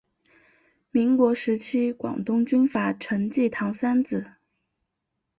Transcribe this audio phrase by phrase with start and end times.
[0.89, 4.31] 民国时期广东军阀陈济棠三子。